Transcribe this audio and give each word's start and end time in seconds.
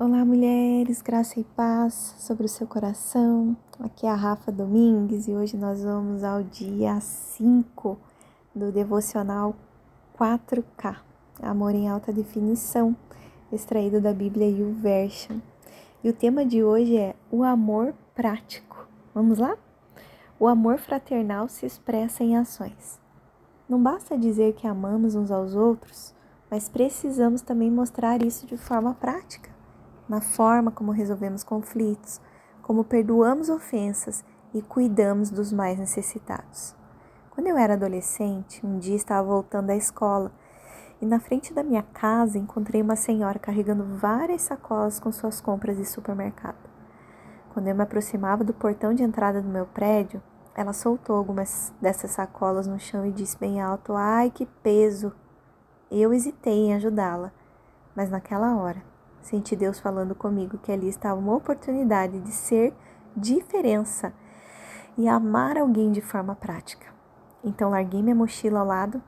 Olá, 0.00 0.24
mulheres, 0.24 1.02
graça 1.02 1.40
e 1.40 1.42
paz 1.42 2.14
sobre 2.20 2.46
o 2.46 2.48
seu 2.48 2.68
coração. 2.68 3.56
Aqui 3.80 4.06
é 4.06 4.08
a 4.08 4.14
Rafa 4.14 4.52
Domingues 4.52 5.26
e 5.26 5.32
hoje 5.32 5.56
nós 5.56 5.82
vamos 5.82 6.22
ao 6.22 6.40
dia 6.40 7.00
5 7.00 7.98
do 8.54 8.70
devocional 8.70 9.56
4K, 10.16 10.98
Amor 11.42 11.74
em 11.74 11.88
Alta 11.88 12.12
Definição, 12.12 12.96
extraído 13.52 14.00
da 14.00 14.12
Bíblia 14.12 14.48
YouVersion. 14.48 15.40
E 16.04 16.08
o 16.08 16.12
tema 16.12 16.46
de 16.46 16.62
hoje 16.62 16.96
é 16.96 17.16
o 17.28 17.42
amor 17.42 17.92
prático. 18.14 18.86
Vamos 19.12 19.38
lá? 19.38 19.56
O 20.38 20.46
amor 20.46 20.78
fraternal 20.78 21.48
se 21.48 21.66
expressa 21.66 22.22
em 22.22 22.36
ações. 22.36 23.00
Não 23.68 23.82
basta 23.82 24.16
dizer 24.16 24.54
que 24.54 24.68
amamos 24.68 25.16
uns 25.16 25.32
aos 25.32 25.56
outros, 25.56 26.14
mas 26.48 26.68
precisamos 26.68 27.42
também 27.42 27.68
mostrar 27.68 28.22
isso 28.22 28.46
de 28.46 28.56
forma 28.56 28.94
prática 28.94 29.57
na 30.08 30.20
forma 30.20 30.70
como 30.70 30.90
resolvemos 30.90 31.44
conflitos, 31.44 32.20
como 32.62 32.84
perdoamos 32.84 33.48
ofensas 33.48 34.24
e 34.54 34.62
cuidamos 34.62 35.30
dos 35.30 35.52
mais 35.52 35.78
necessitados. 35.78 36.74
Quando 37.30 37.46
eu 37.46 37.56
era 37.56 37.74
adolescente, 37.74 38.64
um 38.64 38.78
dia 38.78 38.96
estava 38.96 39.26
voltando 39.26 39.66
da 39.66 39.76
escola 39.76 40.32
e 41.00 41.06
na 41.06 41.20
frente 41.20 41.52
da 41.52 41.62
minha 41.62 41.82
casa 41.82 42.38
encontrei 42.38 42.82
uma 42.82 42.96
senhora 42.96 43.38
carregando 43.38 43.84
várias 43.96 44.42
sacolas 44.42 44.98
com 44.98 45.12
suas 45.12 45.40
compras 45.40 45.76
de 45.76 45.84
supermercado. 45.84 46.68
Quando 47.52 47.68
eu 47.68 47.74
me 47.74 47.82
aproximava 47.82 48.42
do 48.42 48.54
portão 48.54 48.94
de 48.94 49.02
entrada 49.02 49.40
do 49.40 49.48
meu 49.48 49.66
prédio, 49.66 50.22
ela 50.54 50.72
soltou 50.72 51.16
algumas 51.16 51.72
dessas 51.80 52.10
sacolas 52.10 52.66
no 52.66 52.80
chão 52.80 53.06
e 53.06 53.12
disse 53.12 53.38
bem 53.38 53.60
alto: 53.60 53.92
Ai, 53.94 54.30
que 54.30 54.44
peso! 54.44 55.12
Eu 55.90 56.12
hesitei 56.12 56.66
em 56.66 56.74
ajudá-la, 56.74 57.32
mas 57.94 58.10
naquela 58.10 58.56
hora 58.56 58.82
Senti 59.20 59.54
Deus 59.54 59.78
falando 59.78 60.14
comigo 60.14 60.58
que 60.58 60.72
ali 60.72 60.88
estava 60.88 61.18
uma 61.18 61.34
oportunidade 61.34 62.20
de 62.20 62.32
ser 62.32 62.74
diferença 63.16 64.12
e 64.96 65.08
amar 65.08 65.56
alguém 65.58 65.92
de 65.92 66.00
forma 66.00 66.34
prática. 66.34 66.86
Então 67.42 67.70
larguei 67.70 68.02
minha 68.02 68.14
mochila 68.14 68.60
ao 68.60 68.66
lado 68.66 69.02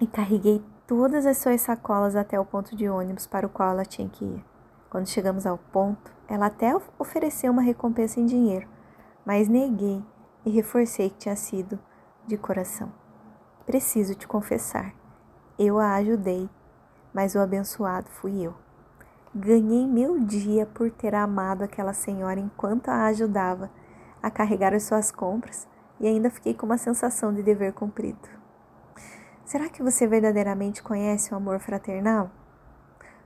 e 0.00 0.06
carreguei 0.06 0.62
todas 0.86 1.26
as 1.26 1.38
suas 1.38 1.60
sacolas 1.60 2.14
até 2.14 2.38
o 2.38 2.44
ponto 2.44 2.76
de 2.76 2.88
ônibus 2.88 3.26
para 3.26 3.46
o 3.46 3.50
qual 3.50 3.70
ela 3.70 3.84
tinha 3.84 4.08
que 4.08 4.24
ir. 4.24 4.44
Quando 4.88 5.08
chegamos 5.08 5.46
ao 5.46 5.58
ponto, 5.58 6.12
ela 6.28 6.46
até 6.46 6.72
ofereceu 6.98 7.52
uma 7.52 7.62
recompensa 7.62 8.20
em 8.20 8.26
dinheiro, 8.26 8.68
mas 9.24 9.48
neguei 9.48 10.02
e 10.44 10.50
reforcei 10.50 11.10
que 11.10 11.18
tinha 11.18 11.36
sido 11.36 11.78
de 12.26 12.36
coração. 12.36 12.92
Preciso 13.64 14.14
te 14.14 14.28
confessar, 14.28 14.94
eu 15.58 15.78
a 15.78 15.94
ajudei, 15.94 16.48
mas 17.12 17.34
o 17.34 17.40
abençoado 17.40 18.08
fui 18.10 18.46
eu. 18.46 18.65
Ganhei 19.38 19.86
meu 19.86 20.18
dia 20.18 20.64
por 20.64 20.90
ter 20.90 21.14
amado 21.14 21.60
aquela 21.60 21.92
senhora 21.92 22.40
enquanto 22.40 22.88
a 22.88 23.04
ajudava 23.04 23.70
a 24.22 24.30
carregar 24.30 24.72
as 24.72 24.84
suas 24.84 25.12
compras 25.12 25.68
e 26.00 26.06
ainda 26.06 26.30
fiquei 26.30 26.54
com 26.54 26.64
uma 26.64 26.78
sensação 26.78 27.34
de 27.34 27.42
dever 27.42 27.74
cumprido. 27.74 28.30
Será 29.44 29.68
que 29.68 29.82
você 29.82 30.06
verdadeiramente 30.06 30.82
conhece 30.82 31.34
o 31.34 31.36
amor 31.36 31.58
fraternal? 31.58 32.30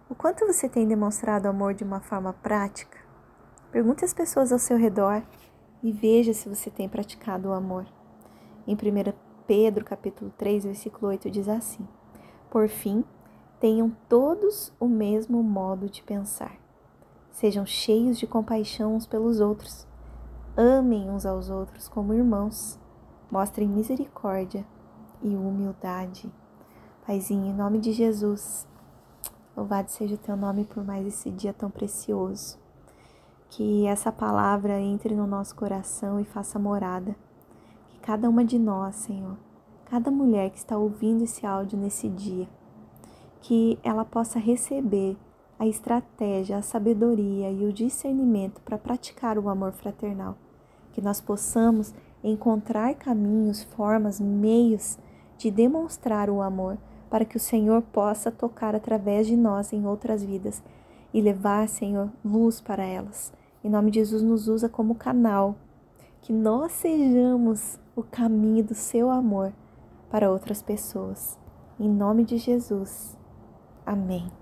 O 0.08 0.14
quanto 0.16 0.44
você 0.44 0.68
tem 0.68 0.84
demonstrado 0.84 1.46
amor 1.46 1.74
de 1.74 1.84
uma 1.84 2.00
forma 2.00 2.32
prática? 2.32 2.98
Pergunte 3.70 4.04
às 4.04 4.12
pessoas 4.12 4.50
ao 4.50 4.58
seu 4.58 4.76
redor 4.76 5.22
e 5.80 5.92
veja 5.92 6.34
se 6.34 6.48
você 6.48 6.72
tem 6.72 6.88
praticado 6.88 7.50
o 7.50 7.52
amor. 7.52 7.86
Em 8.66 8.74
1 8.74 9.14
Pedro, 9.46 9.84
capítulo 9.84 10.32
3, 10.36 10.64
versículo 10.64 11.06
8 11.06 11.30
diz 11.30 11.48
assim: 11.48 11.86
Por 12.50 12.68
fim, 12.68 13.04
tenham 13.60 13.94
todos 14.08 14.72
o 14.80 14.88
mesmo 14.88 15.42
modo 15.42 15.88
de 15.88 16.02
pensar. 16.02 16.58
Sejam 17.30 17.66
cheios 17.66 18.18
de 18.18 18.26
compaixão 18.26 18.96
uns 18.96 19.06
pelos 19.06 19.38
outros. 19.38 19.86
Amem 20.56 21.10
uns 21.10 21.26
aos 21.26 21.50
outros 21.50 21.86
como 21.86 22.14
irmãos. 22.14 22.78
Mostrem 23.30 23.68
misericórdia 23.68 24.66
e 25.22 25.36
humildade. 25.36 26.32
Paizinho, 27.06 27.46
em 27.46 27.54
nome 27.54 27.78
de 27.78 27.92
Jesus, 27.92 28.66
louvado 29.56 29.90
seja 29.90 30.14
o 30.14 30.18
teu 30.18 30.36
nome 30.36 30.64
por 30.64 30.82
mais 30.82 31.06
esse 31.06 31.30
dia 31.30 31.52
tão 31.52 31.70
precioso. 31.70 32.58
Que 33.50 33.86
essa 33.86 34.10
palavra 34.10 34.80
entre 34.80 35.14
no 35.14 35.26
nosso 35.26 35.54
coração 35.54 36.18
e 36.18 36.24
faça 36.24 36.58
morada. 36.58 37.14
Que 37.88 37.98
cada 38.00 38.28
uma 38.28 38.44
de 38.44 38.58
nós, 38.58 38.96
Senhor, 38.96 39.36
cada 39.84 40.10
mulher 40.10 40.50
que 40.50 40.58
está 40.58 40.78
ouvindo 40.78 41.24
esse 41.24 41.44
áudio 41.44 41.78
nesse 41.78 42.08
dia, 42.08 42.48
que 43.40 43.78
ela 43.82 44.04
possa 44.04 44.38
receber 44.38 45.16
a 45.58 45.66
estratégia, 45.66 46.56
a 46.56 46.62
sabedoria 46.62 47.50
e 47.50 47.66
o 47.66 47.72
discernimento 47.72 48.60
para 48.62 48.78
praticar 48.78 49.38
o 49.38 49.48
amor 49.48 49.72
fraternal. 49.72 50.36
Que 50.92 51.00
nós 51.00 51.20
possamos 51.20 51.94
encontrar 52.24 52.94
caminhos, 52.94 53.62
formas, 53.62 54.20
meios 54.20 54.98
de 55.36 55.50
demonstrar 55.50 56.30
o 56.30 56.40
amor 56.40 56.78
para 57.10 57.24
que 57.24 57.36
o 57.36 57.40
Senhor 57.40 57.82
possa 57.82 58.30
tocar 58.30 58.74
através 58.74 59.26
de 59.26 59.36
nós 59.36 59.72
em 59.72 59.86
outras 59.86 60.22
vidas 60.24 60.62
e 61.12 61.20
levar, 61.20 61.68
Senhor, 61.68 62.10
luz 62.24 62.60
para 62.60 62.84
elas. 62.84 63.32
Em 63.62 63.68
nome 63.68 63.90
de 63.90 63.98
Jesus, 63.98 64.22
nos 64.22 64.48
usa 64.48 64.68
como 64.68 64.94
canal. 64.94 65.56
Que 66.22 66.32
nós 66.32 66.72
sejamos 66.72 67.78
o 67.96 68.02
caminho 68.02 68.64
do 68.64 68.74
seu 68.74 69.10
amor 69.10 69.52
para 70.10 70.30
outras 70.30 70.62
pessoas. 70.62 71.38
Em 71.78 71.88
nome 71.88 72.24
de 72.24 72.38
Jesus. 72.38 73.19
Amém. 73.84 74.39